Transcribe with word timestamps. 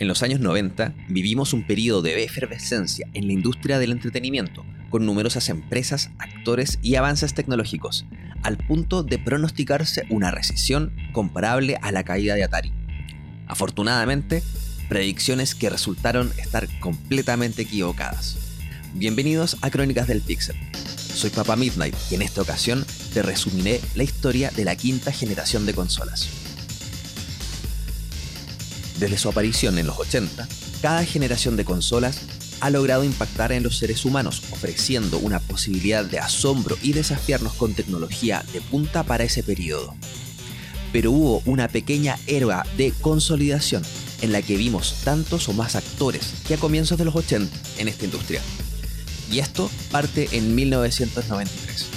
En 0.00 0.08
los 0.08 0.24
años 0.24 0.40
90 0.40 0.92
vivimos 1.08 1.52
un 1.52 1.64
periodo 1.64 2.02
de 2.02 2.24
efervescencia 2.24 3.06
en 3.14 3.28
la 3.28 3.32
industria 3.32 3.78
del 3.78 3.92
entretenimiento, 3.92 4.64
con 4.90 5.06
numerosas 5.06 5.48
empresas, 5.48 6.10
actores 6.18 6.80
y 6.82 6.96
avances 6.96 7.32
tecnológicos, 7.32 8.04
al 8.42 8.56
punto 8.56 9.04
de 9.04 9.18
pronosticarse 9.18 10.04
una 10.10 10.32
recesión 10.32 10.92
comparable 11.12 11.78
a 11.80 11.92
la 11.92 12.02
caída 12.02 12.34
de 12.34 12.42
Atari. 12.42 12.72
Afortunadamente, 13.46 14.42
predicciones 14.88 15.54
que 15.54 15.70
resultaron 15.70 16.32
estar 16.38 16.66
completamente 16.80 17.62
equivocadas. 17.62 18.36
Bienvenidos 18.94 19.58
a 19.62 19.70
Crónicas 19.70 20.08
del 20.08 20.22
Pixel. 20.22 20.56
Soy 20.74 21.30
Papa 21.30 21.54
Midnight 21.54 21.94
y 22.10 22.16
en 22.16 22.22
esta 22.22 22.42
ocasión 22.42 22.84
te 23.12 23.22
resumiré 23.22 23.80
la 23.94 24.02
historia 24.02 24.50
de 24.50 24.64
la 24.64 24.74
quinta 24.74 25.12
generación 25.12 25.66
de 25.66 25.74
consolas. 25.74 26.43
Desde 28.98 29.18
su 29.18 29.28
aparición 29.28 29.78
en 29.78 29.86
los 29.86 29.98
80, 29.98 30.46
cada 30.80 31.04
generación 31.04 31.56
de 31.56 31.64
consolas 31.64 32.20
ha 32.60 32.70
logrado 32.70 33.04
impactar 33.04 33.52
en 33.52 33.62
los 33.62 33.76
seres 33.78 34.04
humanos, 34.04 34.42
ofreciendo 34.50 35.18
una 35.18 35.40
posibilidad 35.40 36.04
de 36.04 36.18
asombro 36.18 36.78
y 36.82 36.92
desafiarnos 36.92 37.54
con 37.54 37.74
tecnología 37.74 38.44
de 38.52 38.60
punta 38.60 39.02
para 39.02 39.24
ese 39.24 39.42
periodo. 39.42 39.94
Pero 40.92 41.10
hubo 41.10 41.42
una 41.44 41.68
pequeña 41.68 42.18
era 42.26 42.64
de 42.76 42.92
consolidación 43.00 43.82
en 44.22 44.32
la 44.32 44.42
que 44.42 44.56
vimos 44.56 44.94
tantos 45.04 45.48
o 45.48 45.52
más 45.52 45.74
actores 45.74 46.32
que 46.46 46.54
a 46.54 46.58
comienzos 46.58 46.96
de 46.96 47.04
los 47.04 47.16
80 47.16 47.54
en 47.78 47.88
esta 47.88 48.04
industria. 48.04 48.40
Y 49.30 49.40
esto 49.40 49.70
parte 49.90 50.28
en 50.32 50.54
1993. 50.54 51.93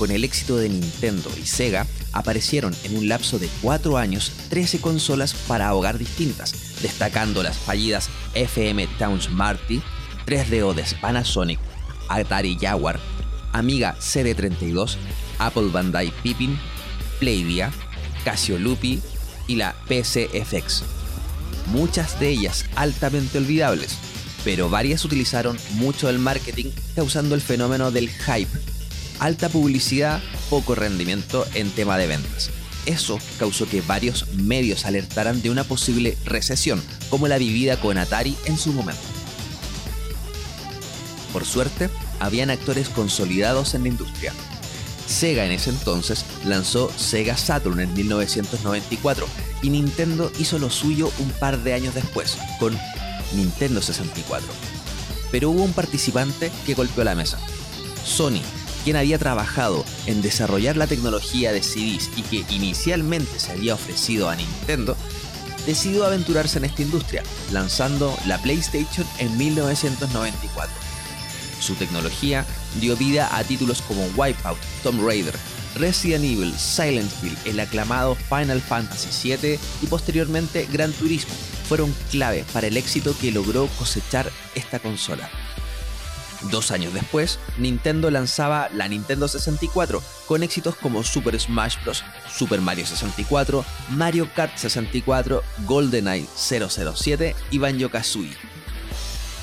Con 0.00 0.10
el 0.10 0.24
éxito 0.24 0.56
de 0.56 0.70
Nintendo 0.70 1.30
y 1.38 1.44
Sega, 1.44 1.86
aparecieron 2.14 2.74
en 2.84 2.96
un 2.96 3.06
lapso 3.06 3.38
de 3.38 3.50
4 3.60 3.98
años 3.98 4.32
13 4.48 4.80
consolas 4.80 5.34
para 5.34 5.74
hogar 5.74 5.98
distintas, 5.98 6.54
destacando 6.80 7.42
las 7.42 7.58
fallidas 7.58 8.08
FM 8.32 8.86
Towns 8.98 9.28
Marty, 9.28 9.82
3DO 10.24 10.72
de 10.72 10.86
Panasonic, 11.02 11.60
Atari 12.08 12.56
Jaguar, 12.58 12.98
Amiga 13.52 13.94
CD32, 14.00 14.96
Apple 15.38 15.68
Bandai 15.70 16.10
Pippin, 16.22 16.58
Playdia, 17.18 17.70
Casio 18.24 18.58
Lupi 18.58 19.02
y 19.48 19.56
la 19.56 19.76
PCFX. 19.86 20.82
Muchas 21.66 22.18
de 22.18 22.30
ellas 22.30 22.64
altamente 22.74 23.36
olvidables, 23.36 23.98
pero 24.44 24.70
varias 24.70 25.04
utilizaron 25.04 25.58
mucho 25.72 26.06
del 26.06 26.18
marketing 26.18 26.70
causando 26.96 27.34
el 27.34 27.42
fenómeno 27.42 27.90
del 27.90 28.08
hype 28.08 28.79
alta 29.20 29.48
publicidad, 29.48 30.20
poco 30.48 30.74
rendimiento 30.74 31.46
en 31.54 31.70
tema 31.70 31.96
de 31.96 32.08
ventas. 32.08 32.50
Eso 32.86 33.18
causó 33.38 33.68
que 33.68 33.82
varios 33.82 34.26
medios 34.34 34.86
alertaran 34.86 35.42
de 35.42 35.50
una 35.50 35.64
posible 35.64 36.16
recesión, 36.24 36.82
como 37.10 37.28
la 37.28 37.38
vivida 37.38 37.78
con 37.78 37.98
Atari 37.98 38.36
en 38.46 38.58
su 38.58 38.72
momento. 38.72 39.02
Por 41.32 41.44
suerte, 41.44 41.90
habían 42.18 42.50
actores 42.50 42.88
consolidados 42.88 43.74
en 43.74 43.82
la 43.82 43.88
industria. 43.88 44.32
Sega 45.06 45.44
en 45.44 45.52
ese 45.52 45.70
entonces 45.70 46.24
lanzó 46.44 46.90
Sega 46.96 47.36
Saturn 47.36 47.80
en 47.80 47.92
1994 47.92 49.26
y 49.62 49.70
Nintendo 49.70 50.32
hizo 50.38 50.58
lo 50.58 50.70
suyo 50.70 51.12
un 51.18 51.30
par 51.30 51.58
de 51.58 51.74
años 51.74 51.94
después, 51.94 52.38
con 52.58 52.76
Nintendo 53.34 53.82
64. 53.82 54.48
Pero 55.30 55.50
hubo 55.50 55.62
un 55.62 55.72
participante 55.72 56.50
que 56.64 56.74
golpeó 56.74 57.04
la 57.04 57.14
mesa. 57.14 57.38
Sony 58.04 58.40
quien 58.84 58.96
había 58.96 59.18
trabajado 59.18 59.84
en 60.06 60.22
desarrollar 60.22 60.76
la 60.76 60.86
tecnología 60.86 61.52
de 61.52 61.62
CDs 61.62 62.10
y 62.16 62.22
que 62.22 62.44
inicialmente 62.54 63.38
se 63.38 63.52
había 63.52 63.74
ofrecido 63.74 64.28
a 64.28 64.36
Nintendo, 64.36 64.96
decidió 65.66 66.04
aventurarse 66.04 66.58
en 66.58 66.64
esta 66.64 66.82
industria, 66.82 67.22
lanzando 67.52 68.16
la 68.26 68.38
PlayStation 68.38 69.06
en 69.18 69.36
1994. 69.36 70.74
Su 71.60 71.74
tecnología 71.74 72.46
dio 72.80 72.96
vida 72.96 73.36
a 73.36 73.44
títulos 73.44 73.82
como 73.82 74.04
Wipeout, 74.16 74.58
Tomb 74.82 75.06
Raider, 75.06 75.34
Resident 75.76 76.24
Evil, 76.24 76.54
Silent 76.58 77.10
Hill, 77.22 77.36
el 77.44 77.60
aclamado 77.60 78.14
Final 78.14 78.60
Fantasy 78.60 79.36
VII 79.36 79.58
y 79.82 79.86
posteriormente 79.86 80.66
Gran 80.72 80.92
Turismo 80.92 81.34
fueron 81.68 81.94
clave 82.10 82.44
para 82.52 82.66
el 82.66 82.76
éxito 82.76 83.14
que 83.20 83.30
logró 83.30 83.68
cosechar 83.78 84.30
esta 84.54 84.80
consola. 84.80 85.30
Dos 86.50 86.70
años 86.70 86.94
después, 86.94 87.38
Nintendo 87.58 88.10
lanzaba 88.10 88.68
la 88.72 88.88
Nintendo 88.88 89.28
64 89.28 90.02
con 90.26 90.42
éxitos 90.42 90.74
como 90.74 91.04
Super 91.04 91.38
Smash 91.38 91.76
Bros., 91.82 92.02
Super 92.32 92.60
Mario 92.60 92.86
64, 92.86 93.64
Mario 93.90 94.28
Kart 94.34 94.56
64, 94.56 95.42
GoldenEye 95.66 96.26
007 96.34 97.36
y 97.50 97.58
Banjo-Kazooie. 97.58 98.36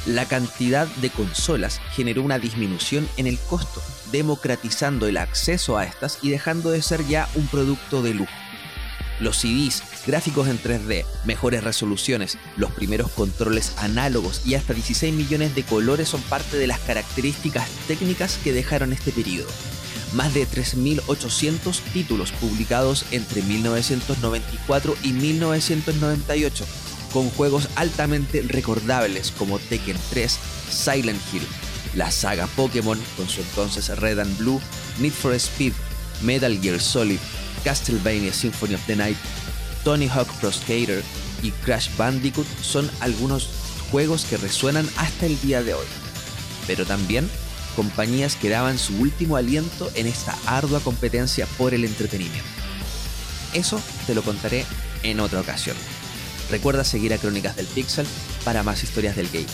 La 0.07 0.25
cantidad 0.25 0.88
de 0.88 1.09
consolas 1.09 1.81
generó 1.91 2.24
una 2.24 2.40
disminución 2.40 3.07
en 3.18 3.28
el 3.28 3.38
costo, 3.38 3.84
democratizando 4.12 5.06
el 5.07 5.18
acceso 5.18 5.78
a 5.78 5.84
estas 5.84 6.19
y 6.22 6.30
dejando 6.30 6.72
de 6.72 6.81
ser 6.81 7.06
ya 7.07 7.28
un 7.36 7.46
producto 7.47 8.02
de 8.02 8.13
lujo 8.13 8.31
los 9.19 9.38
CDs, 9.38 9.83
gráficos 10.05 10.47
en 10.47 10.59
3D, 10.61 11.05
mejores 11.25 11.63
resoluciones, 11.63 12.38
los 12.55 12.72
primeros 12.72 13.11
controles 13.11 13.73
análogos 13.78 14.41
y 14.45 14.55
hasta 14.55 14.73
16 14.73 15.13
millones 15.13 15.55
de 15.55 15.63
colores 15.63 16.09
son 16.09 16.22
parte 16.22 16.57
de 16.57 16.67
las 16.67 16.79
características 16.79 17.67
técnicas 17.88 18.38
que 18.44 18.53
dejaron 18.53 18.94
este 18.94 19.11
periodo. 19.11 19.50
Más 20.13 20.33
de 20.33 20.47
3.800 20.47 21.79
títulos 21.91 22.31
publicados 22.31 23.06
entre 23.11 23.41
1994 23.41 24.95
y 25.03 25.11
1998, 25.11 26.66
con 27.11 27.29
juegos 27.29 27.69
altamente 27.75 28.41
recordables 28.41 29.31
como 29.31 29.59
Tekken 29.59 29.97
3, 30.11 30.39
Silent 30.69 31.22
Hill, 31.33 31.45
la 31.95 32.11
saga 32.11 32.47
Pokémon 32.56 33.00
con 33.17 33.27
su 33.27 33.41
entonces 33.41 33.89
Red 33.97 34.19
and 34.19 34.38
Blue, 34.38 34.61
Need 35.00 35.13
for 35.13 35.33
Speed, 35.33 35.73
Metal 36.22 36.59
Gear 36.61 36.79
Solid, 36.79 37.19
Castlevania 37.63 38.34
Symphony 38.34 38.75
of 38.75 38.85
the 38.85 38.95
Night, 38.95 39.18
Tony 39.84 40.07
Hawk 40.07 40.28
Pro 40.40 40.51
Skater 40.51 41.03
y 41.41 41.51
Crash 41.51 41.90
Bandicoot 41.97 42.47
son 42.62 42.90
algunos 43.00 43.50
juegos 43.91 44.25
que 44.25 44.38
resuenan 44.38 44.88
hasta 44.97 45.25
el 45.25 45.40
día 45.41 45.63
de 45.63 45.73
hoy. 45.73 45.85
Pero 46.66 46.85
también 46.85 47.29
compañías 47.75 48.35
que 48.35 48.50
daban 48.50 48.78
su 48.78 48.97
último 48.97 49.38
aliento 49.38 49.91
en 49.95 50.07
esta 50.07 50.35
ardua 50.45 50.79
competencia 50.79 51.45
por 51.57 51.73
el 51.73 51.85
entretenimiento. 51.85 52.50
Eso 53.53 53.81
te 54.06 54.16
lo 54.16 54.24
contaré 54.24 54.66
en 55.03 55.19
otra 55.19 55.41
ocasión. 55.41 55.78
Recuerda 56.50 56.84
seguir 56.84 57.13
a 57.13 57.18
Crónicas 57.18 57.56
del 57.56 57.68
Pixel 57.68 58.07
para 58.44 58.63
más 58.63 58.84
historias 58.84 59.16
del 59.16 59.29
game. 59.29 59.45